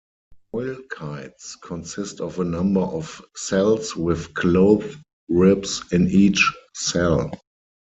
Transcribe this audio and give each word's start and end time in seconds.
Foil 0.49 0.77
kites 0.91 1.55
consist 1.61 2.21
of 2.21 2.39
a 2.39 2.43
number 2.43 2.81
of 2.81 3.23
cells 3.35 3.95
with 3.95 4.33
cloth 4.33 4.95
ribs 5.29 5.83
in 5.91 6.09
each 6.09 6.43
cell. 6.73 7.29